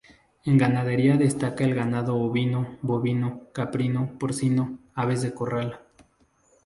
[0.45, 5.79] En ganadería destaca el ganado ovino, bovino, caprino, porcino, aves de corral.